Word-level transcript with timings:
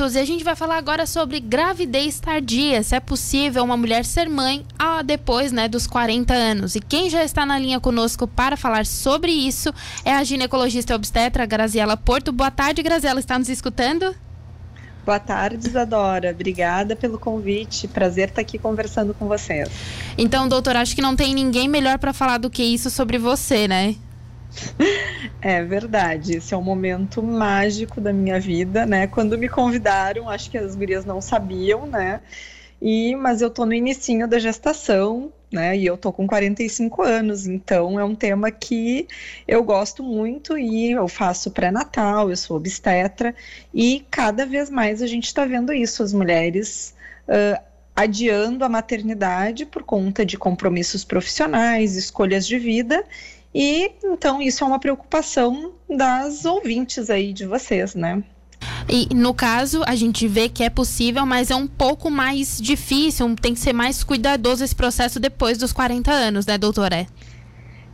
minutos 0.00 0.14
e 0.14 0.18
a 0.18 0.24
gente 0.24 0.42
vai 0.42 0.56
falar 0.56 0.78
agora 0.78 1.04
sobre 1.04 1.40
gravidez 1.40 2.18
tardia. 2.18 2.82
Se 2.82 2.96
é 2.96 3.00
possível 3.00 3.62
uma 3.62 3.76
mulher 3.76 4.04
ser 4.04 4.28
mãe 4.28 4.64
ah, 4.78 5.02
depois 5.02 5.52
né, 5.52 5.68
dos 5.68 5.86
40 5.86 6.32
anos. 6.32 6.74
E 6.74 6.80
quem 6.80 7.10
já 7.10 7.22
está 7.22 7.44
na 7.44 7.58
linha 7.58 7.78
conosco 7.78 8.26
para 8.26 8.56
falar 8.56 8.86
sobre 8.86 9.30
isso 9.30 9.72
é 10.04 10.14
a 10.14 10.24
ginecologista 10.24 10.94
obstetra 10.94 11.44
Graziela 11.44 11.96
Porto. 11.96 12.32
Boa 12.32 12.50
tarde, 12.50 12.82
Graziela. 12.82 13.20
Está 13.20 13.38
nos 13.38 13.48
escutando? 13.48 14.14
Boa 15.04 15.20
tarde, 15.20 15.66
Isadora. 15.68 16.30
Obrigada 16.30 16.96
pelo 16.96 17.18
convite. 17.18 17.86
Prazer 17.86 18.28
estar 18.28 18.40
aqui 18.40 18.58
conversando 18.58 19.12
com 19.12 19.26
vocês. 19.28 19.68
Então, 20.16 20.48
doutor, 20.48 20.76
acho 20.76 20.94
que 20.94 21.02
não 21.02 21.14
tem 21.14 21.34
ninguém 21.34 21.68
melhor 21.68 21.98
para 21.98 22.12
falar 22.12 22.38
do 22.38 22.48
que 22.48 22.62
isso 22.62 22.88
sobre 22.90 23.18
você, 23.18 23.68
né? 23.68 23.96
É 25.42 25.62
verdade, 25.64 26.36
esse 26.36 26.52
é 26.52 26.56
um 26.56 26.62
momento 26.62 27.22
mágico 27.22 28.00
da 28.00 28.12
minha 28.12 28.38
vida, 28.38 28.84
né? 28.84 29.06
Quando 29.06 29.38
me 29.38 29.48
convidaram, 29.48 30.28
acho 30.28 30.50
que 30.50 30.58
as 30.58 30.74
gurias 30.74 31.04
não 31.04 31.20
sabiam, 31.20 31.86
né? 31.86 32.20
E, 32.80 33.14
mas 33.16 33.42
eu 33.42 33.50
tô 33.50 33.66
no 33.66 33.74
inicinho 33.74 34.26
da 34.26 34.38
gestação, 34.38 35.32
né? 35.52 35.76
E 35.76 35.84
eu 35.86 35.96
tô 35.96 36.12
com 36.12 36.26
45 36.26 37.02
anos, 37.02 37.46
então 37.46 37.98
é 37.98 38.04
um 38.04 38.14
tema 38.14 38.50
que 38.50 39.06
eu 39.46 39.62
gosto 39.62 40.02
muito 40.02 40.56
e 40.58 40.92
eu 40.92 41.08
faço 41.08 41.50
pré-natal, 41.50 42.30
eu 42.30 42.36
sou 42.36 42.56
obstetra 42.56 43.34
e 43.72 44.04
cada 44.10 44.46
vez 44.46 44.70
mais 44.70 45.02
a 45.02 45.06
gente 45.06 45.26
está 45.26 45.44
vendo 45.44 45.72
isso, 45.72 46.02
as 46.02 46.12
mulheres 46.12 46.94
uh, 47.28 47.60
adiando 47.94 48.64
a 48.64 48.68
maternidade 48.68 49.66
por 49.66 49.82
conta 49.82 50.24
de 50.24 50.38
compromissos 50.38 51.04
profissionais, 51.04 51.96
escolhas 51.96 52.46
de 52.46 52.58
vida 52.58 53.04
e 53.54 53.92
então 54.04 54.40
isso 54.40 54.62
é 54.62 54.66
uma 54.66 54.78
preocupação 54.78 55.72
das 55.88 56.44
ouvintes 56.44 57.10
aí 57.10 57.32
de 57.32 57.46
vocês, 57.46 57.94
né? 57.94 58.22
E 58.88 59.14
no 59.14 59.32
caso, 59.32 59.82
a 59.86 59.94
gente 59.94 60.26
vê 60.26 60.48
que 60.48 60.64
é 60.64 60.70
possível, 60.70 61.24
mas 61.24 61.50
é 61.50 61.54
um 61.54 61.66
pouco 61.66 62.10
mais 62.10 62.60
difícil, 62.60 63.34
tem 63.36 63.54
que 63.54 63.60
ser 63.60 63.72
mais 63.72 64.02
cuidadoso 64.02 64.64
esse 64.64 64.74
processo 64.74 65.20
depois 65.20 65.56
dos 65.58 65.72
40 65.72 66.10
anos, 66.10 66.46
né, 66.46 66.58
doutora? 66.58 67.06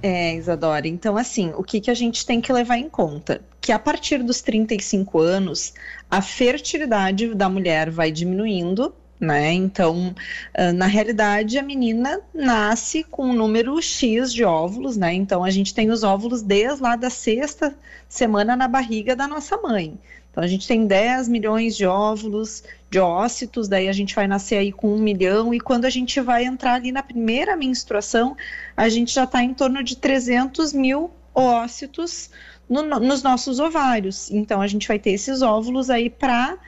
É, 0.03 0.35
Isadora. 0.35 0.87
Então, 0.87 1.17
assim, 1.17 1.53
o 1.57 1.63
que, 1.63 1.81
que 1.81 1.91
a 1.91 1.95
gente 1.95 2.25
tem 2.25 2.41
que 2.41 2.53
levar 2.53 2.79
em 2.79 2.89
conta? 2.89 3.43
Que 3.61 3.73
a 3.73 3.79
partir 3.79 4.23
dos 4.23 4.41
35 4.41 5.19
anos, 5.21 5.75
a 6.11 6.23
fertilidade 6.23 7.35
da 7.35 7.49
mulher 7.49 7.91
vai 7.91 8.11
diminuindo 8.11 8.95
né? 9.19 9.53
Então, 9.53 10.15
ah, 10.55 10.73
na 10.73 10.87
realidade, 10.87 11.59
a 11.59 11.63
menina 11.63 12.21
nasce 12.35 13.03
com 13.05 13.27
um 13.27 13.33
número 13.33 13.81
X 13.81 14.33
de 14.33 14.45
óvulos, 14.45 14.97
né? 14.97 15.13
Então, 15.15 15.43
a 15.43 15.51
gente 15.51 15.75
tem 15.75 15.91
os 15.91 16.03
óvulos 16.03 16.43
desde 16.43 16.83
lá 16.83 16.97
da 16.97 17.11
sexta 17.11 17.77
semana 18.09 18.55
na 18.57 18.69
barriga 18.69 19.17
da 19.17 19.27
nossa 19.27 19.57
mãe. 19.57 19.99
Então, 20.31 20.45
a 20.45 20.47
gente 20.47 20.69
tem 20.69 20.87
10 20.87 21.29
milhões 21.29 21.75
de 21.77 21.87
óvulos, 21.87 22.63
de 22.91 22.99
ócitos, 22.99 23.69
daí 23.69 23.89
a 23.89 23.93
gente 23.93 24.15
vai 24.15 24.27
nascer 24.27 24.59
aí 24.59 24.71
com 24.71 24.95
um 24.95 24.99
milhão, 24.99 25.55
e 25.55 25.59
quando 25.59 25.87
a 25.87 25.91
gente 25.91 26.21
vai 26.21 26.45
entrar 26.45 26.75
ali 26.75 26.93
na 26.93 27.03
primeira 27.03 27.57
menstruação, 27.57 28.37
a 28.77 28.89
gente 28.89 29.15
já 29.15 29.25
está 29.25 29.43
em 29.43 29.55
torno 29.55 29.83
de 29.83 29.97
300 29.97 30.75
mil 30.75 31.11
ócitos 31.35 32.31
no, 32.69 32.83
nos 32.83 33.23
nossos 33.23 33.59
ovários. 33.59 34.31
Então, 34.31 34.61
a 34.61 34.67
gente 34.67 34.87
vai 34.87 34.99
ter 34.99 35.13
esses 35.13 35.41
óvulos 35.41 35.89
aí 35.89 36.11
para 36.11 36.59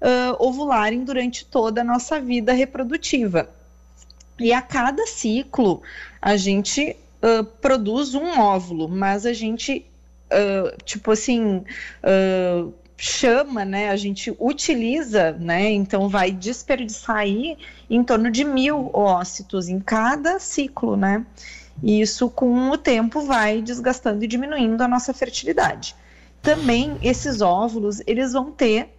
uh, 0.00 0.44
ovularem 0.44 1.04
durante 1.04 1.44
toda 1.44 1.80
a 1.80 1.84
nossa 1.84 2.20
vida 2.20 2.52
reprodutiva. 2.52 3.48
E 4.38 4.52
a 4.52 4.60
cada 4.60 5.06
ciclo, 5.06 5.82
a 6.20 6.36
gente 6.36 6.96
uh, 7.22 7.44
produz 7.44 8.14
um 8.14 8.38
óvulo, 8.38 8.88
mas 8.88 9.24
a 9.24 9.32
gente, 9.32 9.86
uh, 10.26 10.76
tipo 10.84 11.10
assim, 11.10 11.64
chama, 12.96 13.64
né? 13.64 13.90
A 13.90 13.96
gente 13.96 14.34
utiliza, 14.38 15.32
né? 15.32 15.70
Então 15.70 16.08
vai 16.08 16.30
desperdiçar 16.30 17.16
aí 17.16 17.56
em 17.88 18.02
torno 18.02 18.30
de 18.30 18.44
mil 18.44 18.90
ócitos 18.92 19.68
em 19.68 19.80
cada 19.80 20.38
ciclo, 20.38 20.96
né? 20.96 21.24
E 21.82 22.00
isso 22.00 22.30
com 22.30 22.70
o 22.70 22.78
tempo 22.78 23.20
vai 23.22 23.60
desgastando 23.60 24.24
e 24.24 24.26
diminuindo 24.26 24.82
a 24.82 24.88
nossa 24.88 25.12
fertilidade. 25.12 25.94
Também 26.40 26.96
esses 27.02 27.40
óvulos, 27.40 28.00
eles 28.06 28.32
vão 28.32 28.50
ter 28.50 28.95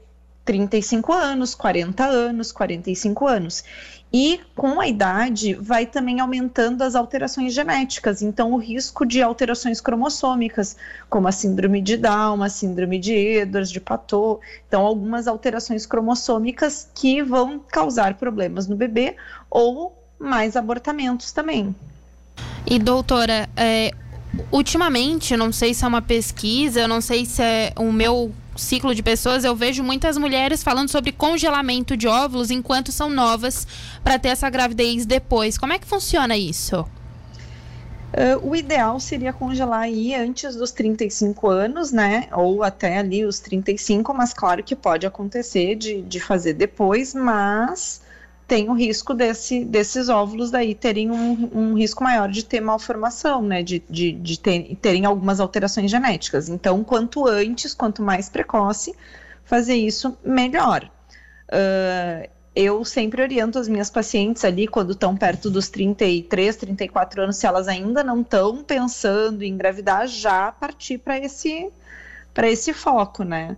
35 0.48 1.12
anos, 1.12 1.54
40 1.54 2.06
anos, 2.06 2.54
45 2.54 3.28
anos. 3.28 3.64
E 4.12 4.40
com 4.56 4.80
a 4.80 4.88
idade 4.88 5.54
vai 5.54 5.86
também 5.86 6.22
aumentando 6.22 6.82
as 6.82 6.96
alterações 6.96 7.54
genéticas, 7.54 8.22
então 8.22 8.54
o 8.54 8.58
risco 8.58 9.06
de 9.06 9.22
alterações 9.22 9.82
cromossômicas, 9.82 10.78
como 11.10 11.28
a 11.28 11.32
síndrome 11.34 11.82
de 11.82 11.98
Down, 11.98 12.42
a 12.42 12.48
síndrome 12.48 12.98
de 12.98 13.14
Edwards, 13.14 13.70
de 13.70 13.82
Patot, 13.82 14.40
então 14.66 14.86
algumas 14.86 15.28
alterações 15.28 15.86
cromossômicas 15.86 16.90
que 16.96 17.22
vão 17.22 17.60
causar 17.60 18.14
problemas 18.14 18.66
no 18.66 18.78
bebê 18.78 19.18
ou 19.50 20.02
mais 20.18 20.56
abortamentos 20.56 21.34
também. 21.34 21.76
E 22.66 22.80
doutora, 22.80 23.50
é, 23.58 23.92
ultimamente, 24.54 25.36
não 25.36 25.52
sei 25.52 25.74
se 25.74 25.84
é 25.84 25.88
uma 25.88 26.02
pesquisa, 26.02 26.80
eu 26.80 26.88
não 26.88 27.02
sei 27.02 27.26
se 27.26 27.42
é 27.42 27.74
o 27.76 27.92
meu 27.92 28.32
ciclo 28.58 28.94
de 28.94 29.04
pessoas, 29.04 29.44
eu 29.44 29.56
vejo 29.56 29.84
muitas 29.84 30.18
mulheres 30.18 30.64
falando 30.64 30.90
sobre 30.90 31.12
congelamento 31.12 31.96
de 31.96 32.08
óvulos 32.08 32.52
enquanto 32.52 32.92
são 32.92 33.10
novas 33.10 33.68
para 34.04 34.20
ter 34.20 34.30
essa 34.30 34.50
gravidez 34.50 35.06
depois. 35.06 35.58
Como 35.58 35.74
é 35.74 35.80
que 35.80 35.88
funciona 35.88 36.36
isso? 36.38 36.86
Uh, 38.08 38.50
o 38.50 38.56
ideal 38.56 39.00
seria 39.00 39.34
congelar 39.34 39.82
aí 39.82 40.16
antes 40.16 40.56
dos 40.56 40.72
35 40.72 41.50
anos, 41.50 41.92
né? 41.92 42.28
Ou 42.32 42.64
até 42.64 42.98
ali 42.98 43.26
os 43.26 43.40
35, 43.40 44.14
mas 44.14 44.34
claro 44.34 44.64
que 44.64 44.76
pode 44.76 45.06
acontecer 45.06 45.76
de, 45.76 46.02
de 46.02 46.20
fazer 46.20 46.54
depois, 46.54 47.14
mas 47.14 48.02
tem 48.48 48.70
o 48.70 48.74
risco 48.74 49.14
desse, 49.14 49.66
desses 49.66 50.08
óvulos 50.08 50.50
daí 50.50 50.74
terem 50.74 51.12
um, 51.12 51.50
um 51.54 51.74
risco 51.74 52.02
maior 52.04 52.30
de 52.30 52.46
ter 52.46 52.62
malformação, 52.62 53.42
né, 53.42 53.62
de, 53.62 53.84
de, 53.90 54.14
de 54.14 54.40
ter, 54.40 54.76
terem 54.82 55.06
algumas 55.06 55.40
alterações 55.42 55.92
genéticas. 55.92 56.48
Então, 56.48 56.84
quanto 56.84 57.28
antes, 57.28 57.74
quanto 57.74 58.02
mais 58.02 58.30
precoce, 58.30 58.96
fazer 59.44 59.76
isso, 59.76 60.18
melhor. 60.24 60.90
Uh, 61.50 62.30
eu 62.56 62.84
sempre 62.86 63.22
oriento 63.22 63.60
as 63.60 63.68
minhas 63.68 63.90
pacientes 63.90 64.44
ali, 64.46 64.66
quando 64.66 64.94
estão 64.94 65.16
perto 65.16 65.50
dos 65.50 65.68
33, 65.68 66.56
34 66.56 67.24
anos, 67.24 67.36
se 67.36 67.46
elas 67.46 67.68
ainda 67.68 68.04
não 68.04 68.22
estão 68.22 68.64
pensando 68.64 69.44
em 69.44 69.52
engravidar, 69.52 70.08
já 70.08 70.52
partir 70.54 70.98
para 70.98 71.20
esse, 71.20 71.70
esse 72.44 72.74
foco, 72.74 73.24
né? 73.24 73.58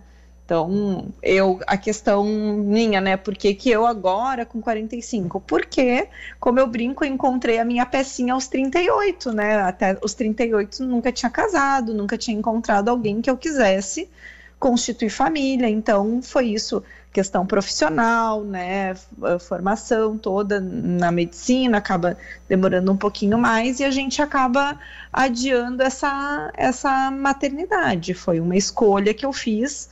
Então, 0.50 1.06
eu, 1.22 1.60
a 1.64 1.76
questão 1.76 2.24
minha, 2.24 3.00
né, 3.00 3.16
por 3.16 3.36
que, 3.36 3.54
que 3.54 3.70
eu 3.70 3.86
agora 3.86 4.44
com 4.44 4.60
45? 4.60 5.38
Porque, 5.42 6.08
como 6.40 6.58
eu 6.58 6.66
brinco, 6.66 7.04
eu 7.04 7.08
encontrei 7.08 7.60
a 7.60 7.64
minha 7.64 7.86
pecinha 7.86 8.34
aos 8.34 8.48
38, 8.48 9.30
né, 9.30 9.60
até 9.60 9.96
os 10.02 10.12
38 10.12 10.82
nunca 10.82 11.12
tinha 11.12 11.30
casado, 11.30 11.94
nunca 11.94 12.18
tinha 12.18 12.36
encontrado 12.36 12.88
alguém 12.88 13.22
que 13.22 13.30
eu 13.30 13.36
quisesse 13.36 14.10
constituir 14.58 15.10
família, 15.10 15.68
então 15.68 16.20
foi 16.20 16.46
isso, 16.48 16.82
questão 17.12 17.46
profissional, 17.46 18.42
né, 18.42 18.96
formação 19.38 20.18
toda 20.18 20.58
na 20.58 21.12
medicina, 21.12 21.78
acaba 21.78 22.18
demorando 22.48 22.90
um 22.90 22.96
pouquinho 22.96 23.38
mais 23.38 23.78
e 23.78 23.84
a 23.84 23.90
gente 23.92 24.20
acaba 24.20 24.76
adiando 25.12 25.80
essa, 25.80 26.50
essa 26.56 27.08
maternidade, 27.12 28.14
foi 28.14 28.40
uma 28.40 28.56
escolha 28.56 29.14
que 29.14 29.24
eu 29.24 29.32
fiz, 29.32 29.88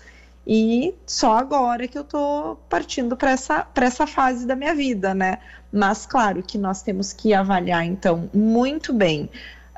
e 0.50 0.94
só 1.06 1.36
agora 1.36 1.86
que 1.86 1.98
eu 1.98 2.03
tô 2.03 2.56
partindo 2.70 3.14
para 3.19 3.32
essa, 3.32 3.66
essa 3.75 4.06
fase 4.06 4.47
da 4.47 4.56
minha 4.56 4.75
vida, 4.75 5.12
né? 5.12 5.41
Mas 5.70 6.06
claro 6.06 6.42
que 6.42 6.56
nós 6.56 6.81
temos 6.81 7.12
que 7.12 7.34
avaliar, 7.34 7.84
então, 7.84 8.31
muito 8.32 8.94
bem 8.94 9.28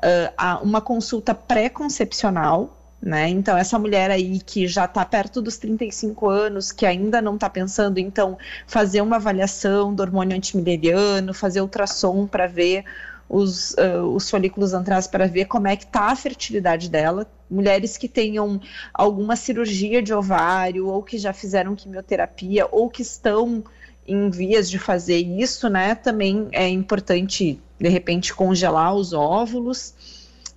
uh, 0.01 0.63
uma 0.63 0.79
consulta 0.79 1.35
pré-concepcional, 1.35 2.77
né? 3.01 3.27
Então, 3.27 3.57
essa 3.57 3.77
mulher 3.77 4.11
aí 4.11 4.39
que 4.39 4.65
já 4.65 4.85
está 4.85 5.03
perto 5.03 5.41
dos 5.41 5.57
35 5.57 6.29
anos, 6.29 6.71
que 6.71 6.85
ainda 6.85 7.21
não 7.21 7.35
está 7.35 7.49
pensando, 7.49 7.97
então, 7.97 8.37
fazer 8.65 9.01
uma 9.01 9.17
avaliação 9.17 9.93
do 9.93 10.01
hormônio 10.01 10.37
antimileriano, 10.37 11.33
fazer 11.33 11.59
ultrassom 11.59 12.25
para 12.25 12.47
ver 12.47 12.85
os, 13.33 13.71
uh, 13.75 14.03
os 14.13 14.29
folículos 14.29 14.73
antrais 14.73 15.07
para 15.07 15.25
ver 15.25 15.45
como 15.45 15.65
é 15.65 15.77
que 15.77 15.85
está 15.85 16.11
a 16.11 16.15
fertilidade 16.17 16.89
dela. 16.89 17.25
Mulheres 17.49 17.97
que 17.97 18.09
tenham 18.09 18.59
alguma 18.93 19.37
cirurgia 19.37 20.01
de 20.01 20.13
ovário, 20.13 20.87
ou 20.87 21.01
que 21.01 21.17
já 21.17 21.31
fizeram 21.31 21.73
quimioterapia, 21.73 22.67
ou 22.69 22.89
que 22.89 23.01
estão 23.01 23.63
em 24.05 24.29
vias 24.29 24.69
de 24.69 24.77
fazer 24.77 25.19
isso, 25.19 25.69
né? 25.69 25.95
Também 25.95 26.49
é 26.51 26.67
importante, 26.67 27.57
de 27.79 27.87
repente, 27.87 28.33
congelar 28.33 28.93
os 28.93 29.13
óvulos. 29.13 29.93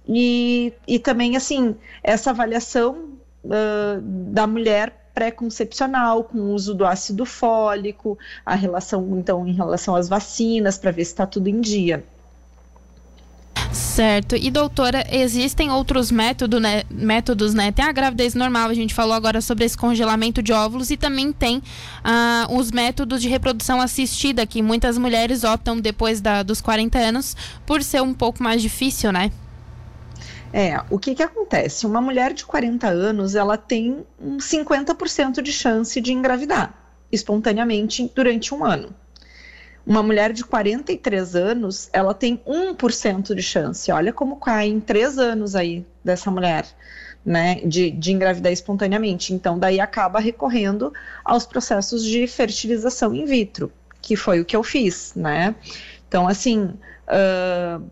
E, 0.08 0.72
e 0.88 0.98
também, 0.98 1.36
assim, 1.36 1.76
essa 2.02 2.30
avaliação 2.30 3.10
uh, 3.44 4.00
da 4.02 4.48
mulher 4.48 5.10
pré-concepcional, 5.14 6.24
com 6.24 6.38
o 6.38 6.52
uso 6.52 6.74
do 6.74 6.84
ácido 6.84 7.24
fólico, 7.24 8.18
a 8.44 8.56
relação, 8.56 9.16
então, 9.16 9.46
em 9.46 9.52
relação 9.52 9.94
às 9.94 10.08
vacinas, 10.08 10.76
para 10.76 10.90
ver 10.90 11.04
se 11.04 11.12
está 11.12 11.24
tudo 11.24 11.46
em 11.46 11.60
dia. 11.60 12.02
Certo. 13.94 14.34
E 14.34 14.50
doutora, 14.50 15.06
existem 15.08 15.70
outros 15.70 16.10
método, 16.10 16.58
né, 16.58 16.82
métodos, 16.90 17.54
né? 17.54 17.70
Tem 17.70 17.84
a 17.84 17.92
gravidez 17.92 18.34
normal, 18.34 18.68
a 18.68 18.74
gente 18.74 18.92
falou 18.92 19.14
agora 19.14 19.40
sobre 19.40 19.64
esse 19.64 19.78
congelamento 19.78 20.42
de 20.42 20.52
óvulos 20.52 20.90
e 20.90 20.96
também 20.96 21.32
tem 21.32 21.62
ah, 22.02 22.48
os 22.50 22.72
métodos 22.72 23.22
de 23.22 23.28
reprodução 23.28 23.80
assistida 23.80 24.44
que 24.48 24.60
muitas 24.60 24.98
mulheres 24.98 25.44
optam 25.44 25.78
depois 25.78 26.20
da, 26.20 26.42
dos 26.42 26.60
40 26.60 26.98
anos 26.98 27.36
por 27.64 27.84
ser 27.84 28.02
um 28.02 28.12
pouco 28.12 28.42
mais 28.42 28.60
difícil, 28.60 29.12
né? 29.12 29.30
É, 30.52 30.82
o 30.90 30.98
que 30.98 31.14
que 31.14 31.22
acontece? 31.22 31.86
Uma 31.86 32.00
mulher 32.00 32.32
de 32.32 32.44
40 32.44 32.88
anos, 32.88 33.36
ela 33.36 33.56
tem 33.56 34.04
um 34.20 34.38
50% 34.38 35.40
de 35.40 35.52
chance 35.52 36.00
de 36.00 36.12
engravidar 36.12 36.74
espontaneamente 37.12 38.10
durante 38.12 38.52
um 38.52 38.64
ano. 38.64 38.92
Uma 39.86 40.02
mulher 40.02 40.32
de 40.32 40.42
43 40.42 41.36
anos, 41.36 41.90
ela 41.92 42.14
tem 42.14 42.40
1% 42.46 43.34
de 43.34 43.42
chance. 43.42 43.92
Olha 43.92 44.12
como 44.12 44.36
cai 44.36 44.68
em 44.68 44.80
três 44.80 45.18
anos 45.18 45.54
aí 45.54 45.84
dessa 46.02 46.30
mulher, 46.30 46.66
né, 47.24 47.56
de, 47.66 47.90
de 47.90 48.12
engravidar 48.12 48.50
espontaneamente. 48.50 49.34
Então, 49.34 49.58
daí 49.58 49.80
acaba 49.80 50.18
recorrendo 50.20 50.92
aos 51.22 51.44
processos 51.44 52.02
de 52.02 52.26
fertilização 52.26 53.14
in 53.14 53.26
vitro, 53.26 53.70
que 54.00 54.16
foi 54.16 54.40
o 54.40 54.44
que 54.44 54.56
eu 54.56 54.62
fiz, 54.62 55.12
né. 55.14 55.54
Então, 56.08 56.26
assim, 56.26 56.62
uh, 56.64 57.84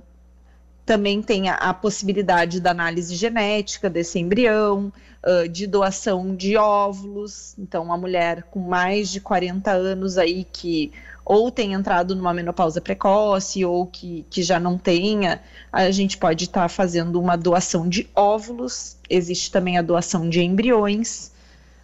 também 0.86 1.20
tem 1.20 1.48
a, 1.48 1.56
a, 1.56 1.74
possibilidade 1.74 2.60
da 2.60 2.70
análise 2.70 3.14
genética 3.14 3.90
desse 3.90 4.18
embrião, 4.18 4.92
uh, 5.24 5.48
de 5.48 5.66
doação 5.66 6.34
de 6.34 6.56
óvulos. 6.56 7.54
Então, 7.58 7.84
uma 7.84 7.96
mulher 7.96 8.44
com 8.44 8.60
mais 8.60 9.10
de 9.10 9.20
40 9.20 9.70
anos 9.70 10.16
aí 10.18 10.44
que 10.44 10.92
ou 11.24 11.50
tem 11.50 11.72
entrado 11.72 12.14
numa 12.14 12.34
menopausa 12.34 12.80
precoce 12.80 13.64
ou 13.64 13.86
que, 13.86 14.26
que 14.28 14.42
já 14.42 14.58
não 14.58 14.76
tenha, 14.76 15.40
a 15.72 15.90
gente 15.90 16.18
pode 16.18 16.44
estar 16.44 16.62
tá 16.62 16.68
fazendo 16.68 17.20
uma 17.20 17.36
doação 17.36 17.88
de 17.88 18.08
óvulos. 18.14 18.96
Existe 19.08 19.50
também 19.50 19.78
a 19.78 19.82
doação 19.82 20.28
de 20.28 20.42
embriões. 20.42 21.30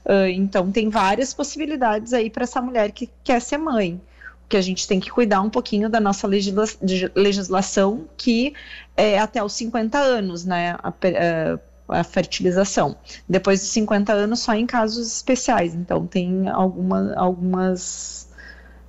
Uh, 0.04 0.26
então, 0.28 0.72
tem 0.72 0.88
várias 0.88 1.34
possibilidades 1.34 2.12
aí 2.12 2.30
para 2.30 2.44
essa 2.44 2.60
mulher 2.60 2.92
que 2.92 3.08
quer 3.22 3.40
ser 3.40 3.58
mãe 3.58 4.00
que 4.48 4.56
a 4.56 4.60
gente 4.62 4.88
tem 4.88 4.98
que 4.98 5.10
cuidar 5.10 5.42
um 5.42 5.50
pouquinho 5.50 5.90
da 5.90 6.00
nossa 6.00 6.26
legisla 6.26 6.64
legislação, 7.14 8.08
que 8.16 8.54
é 8.96 9.18
até 9.18 9.44
os 9.44 9.52
50 9.52 9.98
anos, 9.98 10.44
né? 10.44 10.74
A, 10.82 10.88
a, 10.88 10.94
é, 11.02 11.58
a, 11.88 12.02
fertilização. 12.02 12.96
Depois 13.28 13.60
dos 13.60 13.68
50 13.68 14.12
anos, 14.12 14.40
só 14.40 14.54
em 14.54 14.66
casos 14.66 15.06
especiais. 15.06 15.74
Então, 15.74 16.06
tem 16.06 16.48
alguma, 16.48 17.14
algumas 17.14 18.27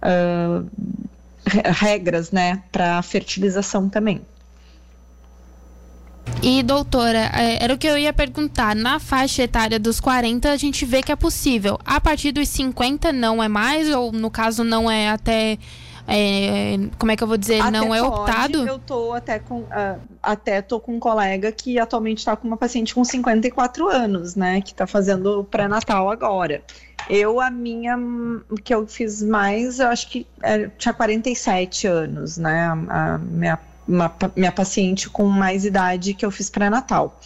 uh, 0.04 0.70
regras, 1.46 2.32
né, 2.32 2.62
para 2.72 3.02
fertilização 3.02 3.90
também. 3.90 4.22
E, 6.42 6.64
doutora, 6.64 7.32
é, 7.34 7.64
era 7.64 7.74
o 7.74 7.78
que 7.78 7.88
eu 7.88 7.98
ia 7.98 8.14
perguntar. 8.14 8.76
Na 8.76 9.00
faixa 9.00 9.44
etária 9.44 9.80
dos 9.80 10.00
40, 10.00 10.50
a 10.50 10.58
gente 10.58 10.86
vê 10.86 11.02
que 11.02 11.12
é 11.12 11.16
possível. 11.16 11.78
A 11.84 12.00
partir 12.00 12.32
dos 12.32 12.48
50, 12.50 13.12
não 13.12 13.44
é 13.44 13.48
mais? 13.48 13.90
Ou, 13.90 14.12
no 14.12 14.30
caso, 14.30 14.64
não 14.64 14.90
é 14.90 15.10
até. 15.10 15.58
É, 16.10 16.78
como 16.98 17.12
é 17.12 17.16
que 17.16 17.24
eu 17.24 17.28
vou 17.28 17.38
dizer? 17.38 17.62
Até 17.62 17.72
não 17.72 17.94
é 17.94 18.00
pode, 18.02 18.22
optado? 18.22 18.68
Eu 18.68 18.80
tô 18.80 19.14
até 19.14 19.40
com. 19.40 19.60
Uh, 19.62 20.00
até 20.22 20.62
tô 20.62 20.80
com 20.80 20.96
um 20.96 21.00
colega 21.00 21.52
que 21.52 21.78
atualmente 21.80 22.20
está 22.20 22.36
com 22.36 22.48
uma 22.48 22.58
paciente 22.58 22.96
com 22.96 23.04
54 23.04 23.88
anos, 23.88 24.36
né? 24.36 24.62
Que 24.62 24.72
está 24.72 24.88
fazendo 24.88 25.44
pré-natal 25.44 26.10
agora. 26.10 26.64
Eu, 27.10 27.40
a 27.40 27.50
minha, 27.50 27.98
que 28.64 28.74
eu 28.74 28.86
fiz 28.88 29.22
mais, 29.22 29.80
eu 29.80 29.88
acho 29.88 30.10
que 30.10 30.28
é, 30.42 30.68
tinha 30.78 30.94
47 30.94 31.88
anos, 31.88 32.38
né? 32.38 32.66
A, 32.90 33.14
a 33.16 33.18
minha 33.18 33.60
uma, 33.90 34.14
minha 34.36 34.52
paciente 34.52 35.10
com 35.10 35.26
mais 35.26 35.66
idade 35.66 36.14
que 36.14 36.26
eu 36.26 36.30
fiz 36.30 36.50
pré-natal. 36.50 37.20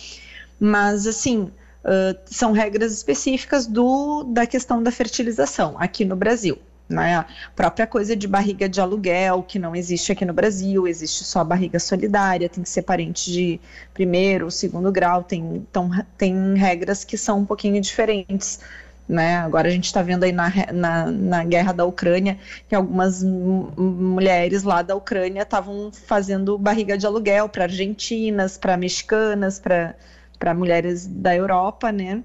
Mas, 0.60 1.06
assim, 1.06 1.52
uh, 1.84 2.18
são 2.26 2.54
regras 2.54 2.94
específicas 2.94 3.68
do, 3.68 4.24
da 4.24 4.48
questão 4.48 4.82
da 4.82 4.92
fertilização 4.92 5.76
aqui 5.78 6.06
no 6.06 6.16
Brasil. 6.16 6.58
Né? 6.90 7.16
A 7.16 7.26
própria 7.56 7.88
coisa 7.88 8.16
de 8.16 8.28
barriga 8.28 8.68
de 8.68 8.82
aluguel, 8.82 9.42
que 9.42 9.58
não 9.58 9.76
existe 9.76 10.12
aqui 10.12 10.26
no 10.26 10.34
Brasil, 10.34 10.88
existe 10.88 11.24
só 11.24 11.44
barriga 11.44 11.80
solidária, 11.80 12.50
tem 12.50 12.64
que 12.64 12.70
ser 12.70 12.82
parente 12.82 13.32
de 13.32 13.60
primeiro 13.94 14.46
ou 14.46 14.52
segundo 14.52 14.92
grau, 14.92 15.24
tem, 15.24 15.42
então, 15.56 15.90
tem 16.18 16.56
regras 16.56 17.04
que 17.04 17.18
são 17.18 17.40
um 17.40 17.46
pouquinho 17.46 17.82
diferentes 17.82 18.60
né? 19.08 19.38
Agora 19.38 19.68
a 19.68 19.72
gente 19.72 19.86
está 19.86 20.02
vendo 20.02 20.24
aí 20.24 20.32
na, 20.32 20.52
na, 20.72 21.12
na, 21.12 21.44
guerra 21.44 21.74
da 21.74 21.86
Ucrânia 21.86 22.38
que 22.68 22.76
algumas 22.76 23.24
mulheres 23.24 24.64
lá 24.64 24.82
da 24.82 24.96
Ucrânia 24.96 25.42
estavam 25.42 25.92
fazendo 25.92 26.58
barriga 26.58 26.98
de 26.98 27.06
aluguel 27.06 27.50
para 27.50 27.66
argentinas, 27.66 28.58
para 28.58 28.78
mexicanas, 28.78 29.60
para 29.60 30.54
mulheres 30.54 31.06
da 31.06 31.36
Europa, 31.36 31.92
né? 31.92 32.24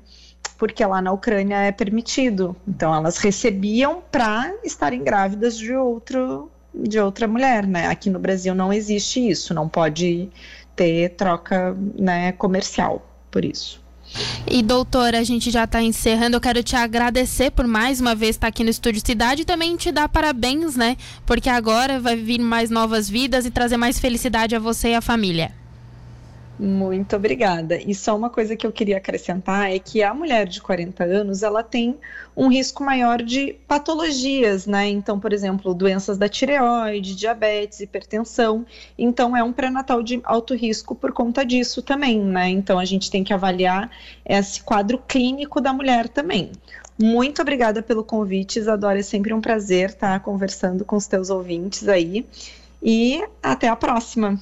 Porque 0.59 0.85
lá 0.85 1.01
na 1.01 1.13
Ucrânia 1.13 1.57
é 1.57 1.73
permitido. 1.73 2.55
Então 2.67 2.95
elas 2.95 3.17
recebiam 3.17 4.03
para 4.11 4.53
estarem 4.63 5.03
grávidas 5.03 5.57
de 5.57 5.73
outro 5.73 6.51
de 6.75 7.01
outra 7.01 7.27
mulher, 7.27 7.67
né? 7.67 7.87
Aqui 7.87 8.11
no 8.11 8.19
Brasil 8.19 8.55
não 8.55 8.73
existe 8.73 9.27
isso, 9.27 9.55
não 9.55 9.69
pode 9.69 10.29
ter 10.77 11.11
troca 11.11 11.77
né, 11.99 12.33
comercial 12.33 13.03
por 13.31 13.45
isso. 13.45 13.81
E 14.47 14.63
doutora, 14.63 15.19
a 15.19 15.25
gente 15.25 15.51
já 15.51 15.65
está 15.65 15.83
encerrando. 15.83 16.37
Eu 16.37 16.41
quero 16.41 16.63
te 16.63 16.75
agradecer 16.75 17.51
por 17.51 17.67
mais 17.67 18.01
uma 18.01 18.15
vez 18.15 18.37
estar 18.37 18.47
aqui 18.47 18.65
no 18.65 18.71
Estúdio 18.71 19.03
Cidade 19.05 19.43
e 19.43 19.45
também 19.45 19.77
te 19.77 19.93
dar 19.93 20.09
parabéns, 20.09 20.77
né? 20.77 20.97
Porque 21.27 21.49
agora 21.49 22.01
vai 22.01 22.17
vir 22.17 22.41
mais 22.41 22.71
novas 22.71 23.09
vidas 23.09 23.45
e 23.45 23.51
trazer 23.51 23.77
mais 23.77 23.99
felicidade 23.99 24.57
a 24.57 24.59
você 24.59 24.91
e 24.91 24.95
a 24.95 25.01
família. 25.01 25.53
Muito 26.59 27.15
obrigada. 27.15 27.81
E 27.81 27.95
só 27.95 28.17
uma 28.17 28.29
coisa 28.29 28.57
que 28.57 28.67
eu 28.67 28.73
queria 28.73 28.97
acrescentar 28.97 29.71
é 29.71 29.79
que 29.79 30.03
a 30.03 30.13
mulher 30.13 30.45
de 30.45 30.61
40 30.61 31.05
anos, 31.05 31.45
ela 31.45 31.63
tem 31.63 31.97
um 32.37 32.49
risco 32.49 32.83
maior 32.83 33.23
de 33.23 33.53
patologias, 33.69 34.67
né? 34.67 34.89
Então, 34.89 35.21
por 35.21 35.33
exemplo, 35.33 35.73
doenças 35.73 36.19
da 36.19 36.29
tireoide, 36.29 37.15
diabetes, 37.15 37.79
hipertensão. 37.79 38.67
Então, 38.99 39.37
é 39.37 39.43
um 39.43 39.53
pré-natal 39.53 40.03
de 40.03 40.21
alto 40.25 40.53
risco 40.53 40.97
por 40.97 41.13
conta 41.13 41.47
disso 41.47 41.81
também, 41.81 42.21
né? 42.21 42.49
Então, 42.49 42.77
a 42.77 42.85
gente 42.85 43.09
tem 43.09 43.23
que 43.23 43.33
avaliar 43.33 43.89
esse 44.25 44.61
quadro 44.61 44.99
clínico 45.07 45.61
da 45.61 45.73
mulher 45.73 46.09
também. 46.09 46.51
Muito 47.01 47.41
obrigada 47.41 47.81
pelo 47.85 48.03
convite, 48.03 48.59
Isadora. 48.59 48.99
É 48.99 49.03
sempre 49.03 49.33
um 49.33 49.41
prazer 49.41 49.91
estar 49.91 50.19
conversando 50.21 50.85
com 50.85 50.97
os 50.97 51.07
teus 51.07 51.31
ouvintes 51.31 51.87
aí. 51.87 52.27
E 52.83 53.23
até 53.41 53.69
a 53.69 53.77
próxima. 53.77 54.41